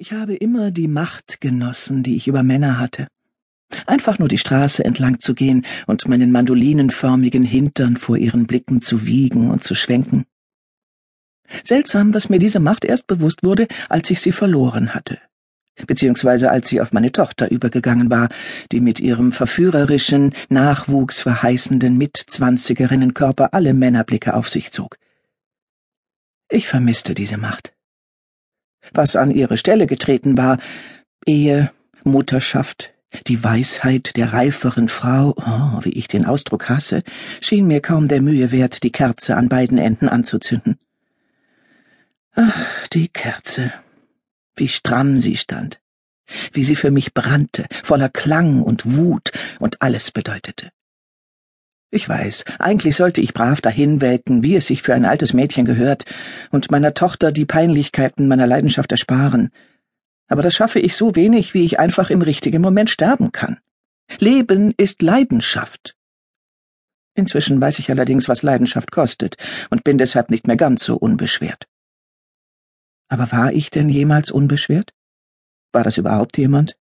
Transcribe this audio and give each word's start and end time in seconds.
Ich 0.00 0.12
habe 0.12 0.34
immer 0.34 0.70
die 0.70 0.88
Macht 0.88 1.42
genossen, 1.42 2.02
die 2.02 2.16
ich 2.16 2.26
über 2.26 2.42
Männer 2.42 2.78
hatte. 2.78 3.06
Einfach 3.84 4.18
nur 4.18 4.28
die 4.28 4.38
Straße 4.38 4.82
entlang 4.82 5.20
zu 5.20 5.34
gehen 5.34 5.66
und 5.86 6.08
meinen 6.08 6.32
mandolinenförmigen 6.32 7.44
Hintern 7.44 7.98
vor 7.98 8.16
ihren 8.16 8.46
Blicken 8.46 8.80
zu 8.80 9.04
wiegen 9.04 9.50
und 9.50 9.62
zu 9.62 9.74
schwenken. 9.74 10.24
Seltsam, 11.64 12.12
dass 12.12 12.30
mir 12.30 12.38
diese 12.38 12.60
Macht 12.60 12.86
erst 12.86 13.08
bewusst 13.08 13.42
wurde, 13.42 13.68
als 13.90 14.10
ich 14.10 14.22
sie 14.22 14.32
verloren 14.32 14.94
hatte. 14.94 15.18
Beziehungsweise 15.86 16.50
als 16.50 16.68
sie 16.68 16.80
auf 16.80 16.94
meine 16.94 17.12
Tochter 17.12 17.50
übergegangen 17.50 18.08
war, 18.08 18.30
die 18.72 18.80
mit 18.80 19.00
ihrem 19.00 19.32
verführerischen, 19.32 20.32
nachwuchsverheißenden 20.48 21.98
Mitzwanzigerinnenkörper 21.98 23.52
alle 23.52 23.74
Männerblicke 23.74 24.32
auf 24.32 24.48
sich 24.48 24.72
zog. 24.72 24.96
Ich 26.48 26.68
vermisste 26.68 27.12
diese 27.12 27.36
Macht 27.36 27.74
was 28.92 29.16
an 29.16 29.30
ihre 29.30 29.56
Stelle 29.56 29.86
getreten 29.86 30.36
war, 30.36 30.58
Ehe, 31.26 31.70
Mutterschaft, 32.04 32.94
die 33.26 33.42
Weisheit 33.42 34.16
der 34.16 34.32
reiferen 34.32 34.88
Frau, 34.88 35.34
oh, 35.36 35.84
wie 35.84 35.90
ich 35.90 36.08
den 36.08 36.24
Ausdruck 36.24 36.68
hasse, 36.68 37.02
schien 37.40 37.66
mir 37.66 37.80
kaum 37.80 38.08
der 38.08 38.22
Mühe 38.22 38.52
wert, 38.52 38.82
die 38.82 38.92
Kerze 38.92 39.36
an 39.36 39.48
beiden 39.48 39.78
Enden 39.78 40.08
anzuzünden. 40.08 40.78
Ach, 42.34 42.88
die 42.88 43.08
Kerze. 43.08 43.72
Wie 44.56 44.68
stramm 44.68 45.18
sie 45.18 45.36
stand, 45.36 45.80
wie 46.52 46.64
sie 46.64 46.76
für 46.76 46.90
mich 46.90 47.14
brannte, 47.14 47.66
voller 47.82 48.08
Klang 48.08 48.62
und 48.62 48.96
Wut 48.96 49.32
und 49.58 49.82
alles 49.82 50.10
bedeutete. 50.10 50.70
Ich 51.92 52.08
weiß, 52.08 52.44
eigentlich 52.60 52.94
sollte 52.94 53.20
ich 53.20 53.34
brav 53.34 53.60
dahinwelken, 53.60 54.44
wie 54.44 54.54
es 54.54 54.68
sich 54.68 54.82
für 54.82 54.94
ein 54.94 55.04
altes 55.04 55.32
Mädchen 55.32 55.64
gehört, 55.64 56.04
und 56.50 56.70
meiner 56.70 56.94
Tochter 56.94 57.32
die 57.32 57.44
Peinlichkeiten 57.44 58.28
meiner 58.28 58.46
Leidenschaft 58.46 58.92
ersparen. 58.92 59.50
Aber 60.28 60.42
das 60.42 60.54
schaffe 60.54 60.78
ich 60.78 60.94
so 60.94 61.16
wenig, 61.16 61.52
wie 61.52 61.64
ich 61.64 61.80
einfach 61.80 62.10
im 62.10 62.22
richtigen 62.22 62.62
Moment 62.62 62.90
sterben 62.90 63.32
kann. 63.32 63.58
Leben 64.18 64.72
ist 64.76 65.02
Leidenschaft. 65.02 65.96
Inzwischen 67.14 67.60
weiß 67.60 67.80
ich 67.80 67.90
allerdings, 67.90 68.28
was 68.28 68.44
Leidenschaft 68.44 68.92
kostet, 68.92 69.36
und 69.70 69.82
bin 69.82 69.98
deshalb 69.98 70.30
nicht 70.30 70.46
mehr 70.46 70.56
ganz 70.56 70.84
so 70.84 70.96
unbeschwert. 70.96 71.66
Aber 73.08 73.32
war 73.32 73.52
ich 73.52 73.70
denn 73.70 73.88
jemals 73.88 74.30
unbeschwert? 74.30 74.94
War 75.72 75.82
das 75.82 75.98
überhaupt 75.98 76.38
jemand? 76.38 76.76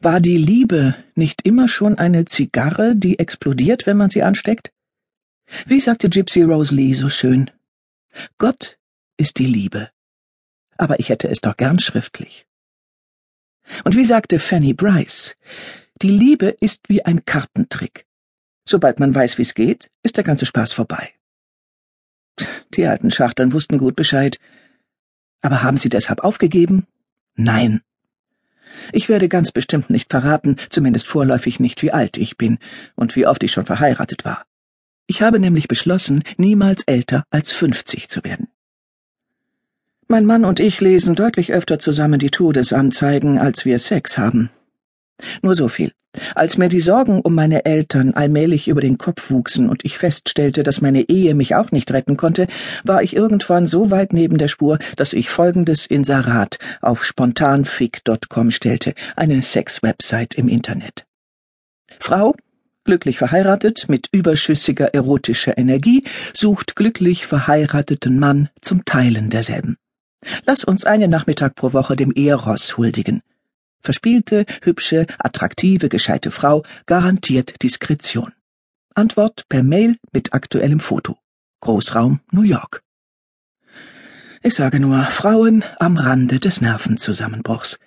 War 0.00 0.20
die 0.20 0.36
Liebe 0.36 0.94
nicht 1.14 1.42
immer 1.42 1.68
schon 1.68 1.98
eine 1.98 2.24
Zigarre, 2.24 2.94
die 2.96 3.18
explodiert, 3.18 3.86
wenn 3.86 3.96
man 3.96 4.10
sie 4.10 4.22
ansteckt? 4.22 4.72
Wie 5.66 5.80
sagte 5.80 6.08
Gypsy 6.08 6.42
Rose 6.42 6.74
Lee 6.74 6.94
so 6.94 7.08
schön? 7.08 7.50
Gott 8.38 8.78
ist 9.16 9.38
die 9.38 9.46
Liebe. 9.46 9.90
Aber 10.76 11.00
ich 11.00 11.08
hätte 11.08 11.28
es 11.28 11.40
doch 11.40 11.56
gern 11.56 11.78
schriftlich. 11.78 12.46
Und 13.84 13.96
wie 13.96 14.04
sagte 14.04 14.38
Fanny 14.38 14.74
Bryce? 14.74 15.36
Die 16.00 16.08
Liebe 16.08 16.48
ist 16.60 16.88
wie 16.88 17.04
ein 17.04 17.24
Kartentrick. 17.24 18.06
Sobald 18.68 19.00
man 19.00 19.14
weiß, 19.14 19.38
wie's 19.38 19.54
geht, 19.54 19.90
ist 20.02 20.16
der 20.16 20.24
ganze 20.24 20.46
Spaß 20.46 20.72
vorbei. 20.72 21.12
Die 22.74 22.86
alten 22.86 23.10
Schachteln 23.10 23.52
wussten 23.52 23.78
gut 23.78 23.96
Bescheid. 23.96 24.38
Aber 25.40 25.62
haben 25.62 25.76
sie 25.76 25.88
deshalb 25.88 26.20
aufgegeben? 26.20 26.86
Nein. 27.34 27.82
Ich 28.90 29.08
werde 29.08 29.28
ganz 29.28 29.52
bestimmt 29.52 29.90
nicht 29.90 30.10
verraten, 30.10 30.56
zumindest 30.70 31.06
vorläufig 31.06 31.60
nicht, 31.60 31.82
wie 31.82 31.92
alt 31.92 32.16
ich 32.16 32.36
bin 32.36 32.58
und 32.96 33.14
wie 33.14 33.26
oft 33.26 33.42
ich 33.42 33.52
schon 33.52 33.66
verheiratet 33.66 34.24
war. 34.24 34.44
Ich 35.06 35.22
habe 35.22 35.38
nämlich 35.38 35.68
beschlossen, 35.68 36.22
niemals 36.36 36.82
älter 36.84 37.24
als 37.30 37.52
fünfzig 37.52 38.08
zu 38.08 38.24
werden. 38.24 38.48
Mein 40.08 40.26
Mann 40.26 40.44
und 40.44 40.60
ich 40.60 40.80
lesen 40.80 41.14
deutlich 41.14 41.52
öfter 41.52 41.78
zusammen 41.78 42.18
die 42.18 42.30
Todesanzeigen, 42.30 43.38
als 43.38 43.64
wir 43.64 43.78
Sex 43.78 44.18
haben. 44.18 44.50
Nur 45.42 45.54
so 45.54 45.68
viel. 45.68 45.92
Als 46.34 46.58
mir 46.58 46.68
die 46.68 46.80
Sorgen 46.80 47.20
um 47.20 47.34
meine 47.34 47.64
Eltern 47.64 48.12
allmählich 48.12 48.68
über 48.68 48.82
den 48.82 48.98
Kopf 48.98 49.30
wuchsen 49.30 49.70
und 49.70 49.84
ich 49.84 49.96
feststellte, 49.96 50.62
dass 50.62 50.82
meine 50.82 51.08
Ehe 51.08 51.34
mich 51.34 51.54
auch 51.54 51.70
nicht 51.70 51.90
retten 51.90 52.16
konnte, 52.18 52.46
war 52.84 53.02
ich 53.02 53.16
irgendwann 53.16 53.66
so 53.66 53.90
weit 53.90 54.12
neben 54.12 54.36
der 54.36 54.48
Spur, 54.48 54.78
dass 54.96 55.14
ich 55.14 55.30
folgendes 55.30 55.86
Inserat 55.86 56.58
auf 56.82 57.04
spontanfick.com 57.04 58.50
stellte, 58.50 58.94
eine 59.16 59.42
Sex-Website 59.42 60.34
im 60.34 60.48
Internet. 60.48 61.06
Frau, 61.98 62.34
glücklich 62.84 63.16
verheiratet, 63.16 63.88
mit 63.88 64.08
überschüssiger 64.12 64.92
erotischer 64.92 65.56
Energie, 65.56 66.04
sucht 66.34 66.76
glücklich 66.76 67.26
verheirateten 67.26 68.18
Mann 68.18 68.50
zum 68.60 68.84
Teilen 68.84 69.30
derselben. 69.30 69.76
Lass 70.46 70.62
uns 70.62 70.84
einen 70.84 71.10
Nachmittag 71.10 71.54
pro 71.54 71.72
Woche 71.72 71.96
dem 71.96 72.12
Eros 72.12 72.76
huldigen. 72.76 73.22
Verspielte, 73.82 74.46
hübsche, 74.62 75.06
attraktive, 75.18 75.88
gescheite 75.88 76.30
Frau, 76.30 76.62
garantiert 76.86 77.62
Diskretion. 77.62 78.32
Antwort 78.94 79.44
per 79.48 79.62
Mail 79.62 79.96
mit 80.12 80.34
aktuellem 80.34 80.80
Foto. 80.80 81.18
Großraum 81.60 82.20
New 82.30 82.42
York. 82.42 82.82
Ich 84.42 84.54
sage 84.54 84.80
nur 84.80 85.02
Frauen 85.04 85.64
am 85.78 85.96
Rande 85.96 86.40
des 86.40 86.60
Nervenzusammenbruchs. 86.60 87.78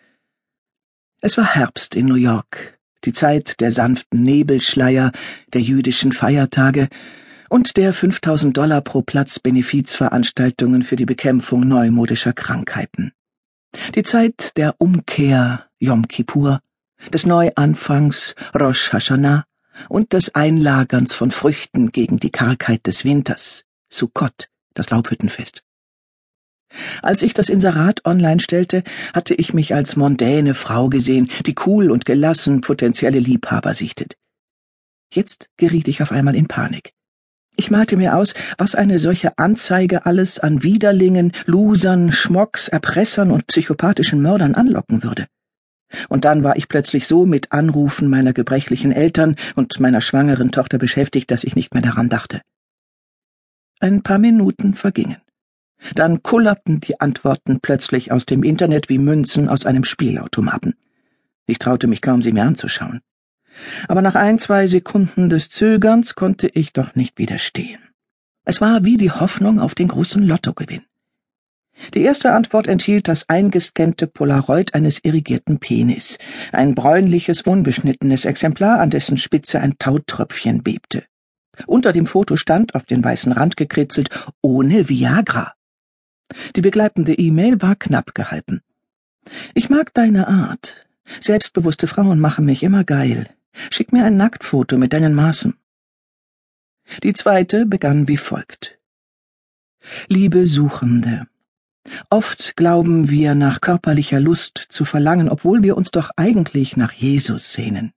Es 1.22 1.38
war 1.38 1.56
Herbst 1.56 1.96
in 1.96 2.06
New 2.06 2.16
York, 2.16 2.78
die 3.04 3.14
Zeit 3.14 3.60
der 3.60 3.72
sanften 3.72 4.24
Nebelschleier, 4.24 5.12
der 5.54 5.62
jüdischen 5.62 6.12
Feiertage 6.12 6.88
und 7.50 7.78
der 7.78 7.94
5000 7.94 8.56
Dollar 8.56 8.82
pro 8.82 9.02
Platz 9.02 9.40
Benefizveranstaltungen 9.40 10.84
für 10.84 10.96
die 10.96 11.06
Bekämpfung 11.06 11.68
neumodischer 11.68 12.34
Krankheiten. 12.34 13.12
Die 13.96 14.04
Zeit 14.04 14.58
der 14.58 14.76
Umkehr 14.80 15.66
Yom 15.80 16.08
Kippur, 16.08 16.62
des 17.12 17.26
Neuanfangs 17.26 18.36
Rosh 18.58 18.92
Hashanah 18.92 19.46
und 19.90 20.14
des 20.14 20.34
Einlagerns 20.36 21.14
von 21.14 21.32
Früchten 21.32 21.92
gegen 21.92 22.18
die 22.18 22.32
Kargheit 22.32 22.88
des 22.88 23.06
Winters, 23.06 23.66
Sukkot, 23.90 24.50
das 24.74 24.90
Laubhüttenfest. 24.90 25.64
Als 27.02 27.22
ich 27.22 27.34
das 27.34 27.50
Inserat 27.50 28.06
online 28.06 28.40
stellte, 28.40 28.84
hatte 29.14 29.34
ich 29.34 29.54
mich 29.54 29.74
als 29.74 29.96
mondäne 29.96 30.54
Frau 30.54 30.90
gesehen, 30.90 31.30
die 31.46 31.56
cool 31.66 31.92
und 31.92 32.06
gelassen 32.06 32.62
potenzielle 32.62 33.20
Liebhaber 33.20 33.74
sichtet. 33.74 34.18
Jetzt 35.14 35.50
geriet 35.58 35.88
ich 35.88 36.02
auf 36.02 36.12
einmal 36.12 36.36
in 36.36 36.48
Panik. 36.48 36.94
Ich 37.58 37.72
malte 37.72 37.96
mir 37.96 38.16
aus, 38.16 38.34
was 38.58 38.76
eine 38.76 39.00
solche 39.00 39.38
Anzeige 39.38 40.06
alles 40.06 40.40
an 40.40 40.64
Widerlingen, 40.64 41.32
Losern, 41.46 42.12
Schmocks, 42.12 42.68
Erpressern 42.68 43.32
und 43.32 43.48
psychopathischen 43.48 44.22
Mördern 44.22 44.56
anlocken 44.56 45.04
würde. 45.04 45.28
Und 46.10 46.26
dann 46.26 46.44
war 46.44 46.58
ich 46.58 46.68
plötzlich 46.68 47.08
so 47.08 47.26
mit 47.26 47.52
Anrufen 47.54 48.10
meiner 48.10 48.34
gebrechlichen 48.34 48.92
Eltern 48.92 49.36
und 49.56 49.80
meiner 49.80 50.02
schwangeren 50.02 50.52
Tochter 50.52 50.78
beschäftigt, 50.78 51.32
dass 51.32 51.44
ich 51.44 51.56
nicht 51.56 51.74
mehr 51.74 51.84
daran 51.84 52.10
dachte. 52.10 52.42
Ein 53.80 54.02
paar 54.02 54.18
Minuten 54.18 54.74
vergingen. 54.74 55.18
Dann 55.94 56.24
kullerten 56.24 56.80
die 56.80 57.00
Antworten 57.00 57.60
plötzlich 57.62 58.12
aus 58.12 58.26
dem 58.26 58.44
Internet 58.44 58.90
wie 58.90 58.98
Münzen 58.98 59.48
aus 59.48 59.66
einem 59.66 59.84
Spielautomaten. 59.84 60.76
Ich 61.46 61.60
traute 61.60 61.88
mich 61.88 62.02
kaum, 62.02 62.22
sie 62.22 62.32
mir 62.32 62.44
anzuschauen 62.44 63.02
aber 63.88 64.02
nach 64.02 64.16
ein, 64.16 64.40
zwei 64.40 64.68
Sekunden 64.68 65.30
des 65.30 65.50
Zögerns 65.50 66.16
konnte 66.16 66.48
ich 66.48 66.74
doch 66.74 66.96
nicht 66.96 67.18
widerstehen. 67.18 67.80
Es 68.46 68.62
war 68.62 68.86
wie 68.86 68.98
die 68.98 69.12
Hoffnung 69.12 69.60
auf 69.60 69.76
den 69.76 69.88
großen 69.88 70.24
Lottogewinn. 70.24 70.84
Die 71.94 72.04
erste 72.04 72.32
Antwort 72.32 72.68
enthielt 72.68 73.08
das 73.08 73.28
eingescannte 73.28 74.08
Polaroid 74.08 74.74
eines 74.74 75.04
irrigierten 75.04 75.60
Penis, 75.60 76.18
ein 76.54 76.74
bräunliches, 76.74 77.42
unbeschnittenes 77.42 78.26
Exemplar, 78.26 78.80
an 78.80 78.90
dessen 78.90 79.18
Spitze 79.18 79.60
ein 79.60 79.78
Tautröpfchen 79.78 80.64
bebte. 80.64 81.04
Unter 81.68 81.92
dem 81.92 82.06
Foto 82.06 82.38
stand, 82.38 82.76
auf 82.76 82.86
den 82.86 83.04
weißen 83.04 83.32
Rand 83.32 83.58
gekritzelt, 83.58 84.10
ohne 84.42 84.90
Viagra. 84.90 85.54
Die 86.56 86.62
begleitende 86.62 87.14
E-Mail 87.14 87.62
war 87.62 87.76
knapp 87.76 88.16
gehalten. 88.16 88.62
Ich 89.54 89.70
mag 89.70 89.94
deine 89.94 90.28
Art. 90.28 90.88
Selbstbewusste 91.20 91.88
Frauen 91.88 92.20
machen 92.20 92.46
mich 92.46 92.64
immer 92.64 92.84
geil. 92.84 93.30
Schick 93.72 93.94
mir 93.94 94.06
ein 94.06 94.18
Nacktfoto 94.18 94.78
mit 94.78 94.94
deinen 94.94 95.14
Maßen. 95.14 95.56
Die 97.04 97.14
zweite 97.14 97.66
begann 97.66 98.08
wie 98.08 98.18
folgt. 98.18 98.78
Liebe 100.08 100.48
Suchende, 100.48 101.28
oft 102.10 102.56
glauben 102.56 103.10
wir 103.10 103.36
nach 103.36 103.62
körperlicher 103.62 104.20
Lust 104.20 104.58
zu 104.58 104.86
verlangen, 104.86 105.30
obwohl 105.30 105.64
wir 105.64 105.78
uns 105.78 105.92
doch 105.92 106.12
eigentlich 106.16 106.78
nach 106.78 106.92
Jesus 106.92 107.54
sehnen. 107.54 107.92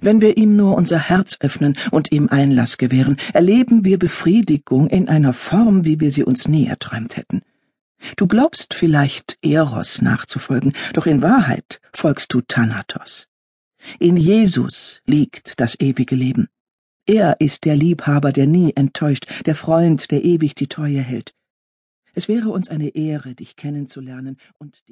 Wenn 0.00 0.20
wir 0.20 0.36
ihm 0.36 0.56
nur 0.56 0.74
unser 0.74 0.98
Herz 0.98 1.36
öffnen 1.40 1.76
und 1.90 2.10
ihm 2.10 2.28
Einlass 2.28 2.78
gewähren, 2.78 3.16
erleben 3.34 3.84
wir 3.84 3.98
Befriedigung 3.98 4.88
in 4.88 5.08
einer 5.08 5.32
Form, 5.32 5.84
wie 5.84 6.00
wir 6.00 6.10
sie 6.10 6.24
uns 6.24 6.48
nie 6.48 6.66
erträumt 6.66 7.16
hätten. 7.16 7.42
Du 8.16 8.26
glaubst 8.26 8.74
vielleicht 8.74 9.38
Eros 9.42 10.00
nachzufolgen, 10.00 10.72
doch 10.92 11.06
in 11.06 11.22
Wahrheit 11.22 11.80
folgst 11.92 12.32
du 12.32 12.40
Thanatos. 12.40 13.28
In 13.98 14.16
Jesus 14.16 15.00
liegt 15.06 15.60
das 15.60 15.78
ewige 15.80 16.16
Leben. 16.16 16.48
Er 17.06 17.40
ist 17.40 17.64
der 17.64 17.76
Liebhaber, 17.76 18.32
der 18.32 18.46
nie 18.46 18.72
enttäuscht, 18.74 19.26
der 19.46 19.54
Freund, 19.54 20.10
der 20.10 20.24
ewig 20.24 20.54
die 20.54 20.66
Treue 20.66 21.00
hält. 21.00 21.34
Es 22.14 22.28
wäre 22.28 22.48
uns 22.48 22.68
eine 22.68 22.88
Ehre, 22.88 23.34
dich 23.34 23.56
kennenzulernen 23.56 24.38
und 24.58 24.76
dich 24.76 24.84